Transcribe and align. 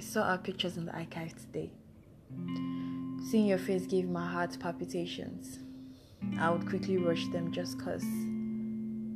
saw 0.00 0.22
our 0.22 0.38
pictures 0.38 0.76
in 0.76 0.86
the 0.86 0.92
archive 0.92 1.34
today. 1.36 1.70
Seeing 3.30 3.46
your 3.46 3.58
face 3.58 3.86
gave 3.86 4.08
my 4.08 4.26
heart 4.26 4.58
palpitations. 4.58 5.60
I 6.38 6.50
would 6.50 6.68
quickly 6.68 6.96
rush 6.96 7.26
them 7.28 7.52
just 7.52 7.78
because 7.78 8.04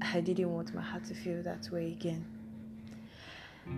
I 0.00 0.20
didn't 0.20 0.52
want 0.52 0.74
my 0.74 0.82
heart 0.82 1.04
to 1.06 1.14
feel 1.14 1.42
that 1.42 1.68
way 1.72 1.92
again. 1.92 2.24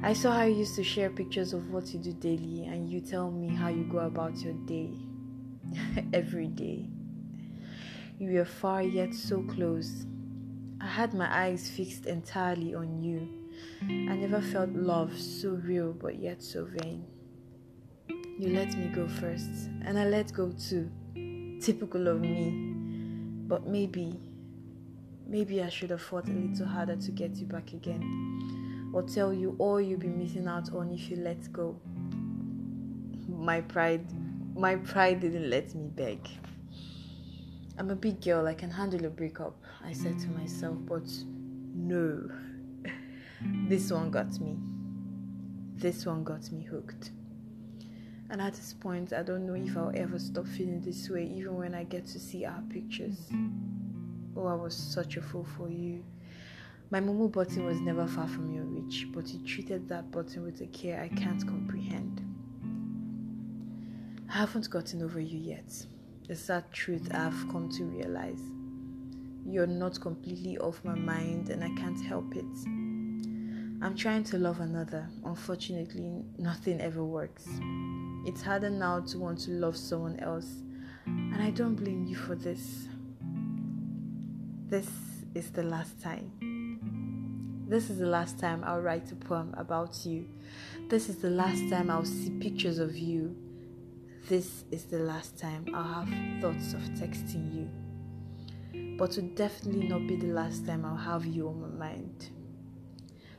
I 0.03 0.13
saw 0.13 0.33
how 0.33 0.45
you 0.45 0.57
used 0.57 0.77
to 0.77 0.85
share 0.85 1.11
pictures 1.11 1.53
of 1.53 1.71
what 1.71 1.93
you 1.93 1.99
do 1.99 2.13
daily, 2.13 2.67
and 2.67 2.89
you 2.89 3.01
tell 3.01 3.31
me 3.31 3.49
how 3.49 3.69
you 3.69 3.85
go 3.85 3.99
about 3.99 4.37
your 4.37 4.55
day 4.67 4.91
every 6.13 6.49
day. 6.49 6.87
You 8.19 8.33
were 8.35 8.45
far 8.45 8.83
yet 8.83 9.15
so 9.15 9.43
close. 9.43 10.07
I 10.81 10.87
had 10.87 11.15
my 11.15 11.29
eyes 11.45 11.69
fixed 11.69 12.07
entirely 12.07 12.75
on 12.75 13.03
you. 13.03 13.40
I 13.83 14.15
never 14.15 14.41
felt 14.41 14.71
love 14.71 15.19
so 15.19 15.51
real 15.51 15.93
but 15.93 16.19
yet 16.19 16.43
so 16.43 16.65
vain. 16.65 17.05
You 18.39 18.51
let 18.55 18.77
me 18.77 18.87
go 18.87 19.07
first, 19.07 19.51
and 19.85 19.99
I 19.99 20.07
let 20.07 20.33
go 20.33 20.51
too. 20.53 20.91
Typical 21.61 22.09
of 22.09 22.21
me. 22.21 22.75
But 23.47 23.67
maybe, 23.67 24.19
maybe 25.27 25.63
I 25.63 25.69
should 25.69 25.91
have 25.91 26.01
fought 26.01 26.27
a 26.27 26.33
little 26.33 26.67
harder 26.67 26.97
to 26.97 27.11
get 27.11 27.37
you 27.37 27.47
back 27.47 27.73
again, 27.75 28.91
or 28.95 29.03
tell 29.03 29.33
you 29.33 29.57
all 29.59 29.81
you'll 29.81 29.99
be 29.99 30.09
missing 30.09 30.47
out 30.47 30.73
on 30.73 30.91
if 30.91 31.11
you 31.11 31.17
let 31.17 31.53
go. 31.53 31.79
My 33.29 33.61
pride, 33.61 34.07
my 34.55 34.77
pride 34.77 35.21
didn't 35.21 35.51
let 35.51 35.75
me 35.75 35.89
beg. 35.89 36.21
I'm 37.79 37.91
a 37.91 37.97
big 37.97 38.23
girl, 38.23 38.47
I 38.47 38.55
can 38.55 38.71
handle 38.71 39.05
a 39.05 39.11
breakup, 39.11 39.57
I 39.85 39.93
said 39.93 40.19
to 40.21 40.29
myself, 40.29 40.77
but 40.87 41.09
no. 41.75 42.31
This 43.43 43.91
one 43.91 44.11
got 44.11 44.39
me. 44.41 44.59
This 45.77 46.05
one 46.05 46.25
got 46.25 46.51
me 46.53 46.63
hooked. 46.63 47.11
And 48.29 48.41
at 48.41 48.55
this 48.55 48.75
point, 48.75 49.13
I 49.13 49.23
don't 49.23 49.47
know 49.47 49.55
if 49.55 49.77
I'll 49.77 49.93
ever 49.95 50.19
stop 50.19 50.47
feeling 50.47 50.81
this 50.81 51.09
way, 51.09 51.25
even 51.25 51.57
when 51.57 51.75
I 51.75 51.85
get 51.85 52.07
to 52.09 52.21
see 52.21 52.45
our 52.45 52.63
pictures. 52.69 53.29
Oh, 54.37 54.47
I 54.47 54.55
was 54.55 54.75
such 54.75 55.17
a 55.17 55.23
fool 55.23 55.47
for 55.57 55.69
you. 55.69 56.05
My 56.91 57.01
Momo 57.01 57.31
button 57.31 57.65
was 57.65 57.81
never 57.81 58.07
far 58.07 58.29
from 58.29 58.53
your 58.53 58.65
reach, 58.65 59.09
but 59.13 59.29
you 59.29 59.45
treated 59.45 59.89
that 59.89 60.11
button 60.11 60.45
with 60.45 60.61
a 60.61 60.67
care 60.67 61.01
I 61.01 61.09
can't 61.09 61.45
comprehend. 61.47 62.21
I 64.29 64.39
haven't 64.39 64.71
gotten 64.71 65.03
over 65.03 65.21
you 65.21 65.39
yet. 65.39 65.87
The 66.29 66.37
sad 66.37 66.71
truth 66.73 67.09
I've 67.13 67.49
come 67.51 67.69
to 67.71 67.85
realize. 67.85 68.43
You're 69.45 69.67
not 69.67 70.01
completely 70.01 70.59
off 70.59 70.85
my 70.85 70.95
mind, 70.95 71.51
and 71.51 71.65
I 71.65 71.71
can't 71.71 72.01
help 72.05 72.37
it. 72.37 72.90
I'm 73.83 73.97
trying 73.97 74.25
to 74.25 74.37
love 74.37 74.61
another. 74.61 75.09
Unfortunately, 75.25 76.23
nothing 76.37 76.83
ever 76.83 77.03
works. 77.03 77.49
It's 78.27 78.43
harder 78.43 78.69
now 78.69 79.01
to 79.01 79.19
want 79.19 79.39
to 79.41 79.53
love 79.53 79.75
someone 79.75 80.21
else, 80.21 80.63
and 81.07 81.43
I 81.43 81.51
don't 81.51 81.77
blame 81.77 82.05
you 82.05 82.15
for 82.15 82.35
this. 82.35 82.89
This 84.67 84.91
is 85.35 85.51
the 85.51 85.63
last 85.63 85.99
time. 86.03 87.65
This 87.67 87.89
is 87.89 87.99
the 87.99 88.07
last 88.07 88.39
time 88.39 88.63
I'll 88.67 88.83
write 88.83 89.11
a 89.13 89.17
poem 89.17 89.55
about 89.57 90.05
you. 90.05 90.29
This 90.91 91.09
is 91.09 91.17
the 91.17 91.31
last 91.31 91.71
time 91.71 91.91
I'll 91.91 92.05
see 92.05 92.31
pictures 92.39 92.81
of 92.81 92.99
you. 92.99 93.35
This 94.29 94.65
is 94.71 94.85
the 94.85 94.99
last 94.99 95.39
time 95.39 95.65
I'll 95.75 96.05
have 96.05 96.43
thoughts 96.43 96.75
of 96.75 96.83
texting 96.91 97.55
you. 97.55 98.97
But 98.99 99.17
it 99.17 99.23
will 99.23 99.35
definitely 99.35 99.89
not 99.89 100.07
be 100.07 100.17
the 100.17 100.35
last 100.35 100.67
time 100.67 100.85
I'll 100.85 100.97
have 100.97 101.25
you 101.25 101.49
on 101.49 101.63
my 101.63 101.87
mind. 101.89 102.29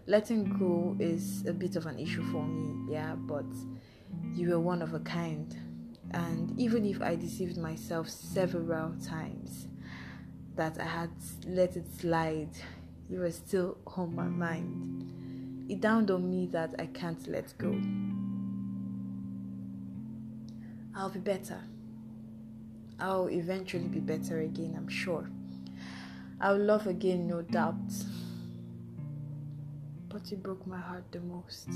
Letting 0.08 0.58
go 0.58 0.96
is 1.00 1.46
a 1.48 1.54
bit 1.54 1.76
of 1.76 1.86
an 1.86 2.00
issue 2.00 2.24
for 2.32 2.44
me, 2.44 2.92
yeah, 2.94 3.16
but 3.16 3.46
you 4.34 4.50
were 4.50 4.60
one 4.60 4.82
of 4.82 4.94
a 4.94 5.00
kind. 5.00 5.56
And 6.12 6.60
even 6.60 6.86
if 6.86 7.02
I 7.02 7.16
deceived 7.16 7.58
myself 7.58 8.10
several 8.10 8.94
times 9.06 9.68
that 10.56 10.80
I 10.80 10.86
had 10.86 11.12
let 11.48 11.78
it 11.78 11.86
slide, 12.00 12.50
you 13.10 13.20
were 13.20 13.32
still 13.32 13.78
on 13.96 14.16
my 14.16 14.28
mind. 14.28 15.70
It 15.70 15.82
dawned 15.82 16.12
on 16.12 16.30
me 16.30 16.48
that 16.48 16.76
I 16.80 16.88
can't 16.88 17.26
let 17.28 17.58
go. 17.58 17.80
I'll 20.96 21.10
be 21.10 21.20
better. 21.20 21.60
I'll 23.00 23.30
eventually 23.30 23.88
be 23.88 24.00
better 24.00 24.42
again, 24.42 24.76
I'm 24.78 24.90
sure. 24.90 25.30
I'll 26.40 26.60
love 26.60 26.88
again, 26.88 27.28
no 27.28 27.42
doubt. 27.42 27.76
But 30.12 30.30
it 30.32 30.44
broke 30.44 30.68
my 30.68 30.80
heart 30.80 31.06
the 31.12 31.22
most. 31.22 31.70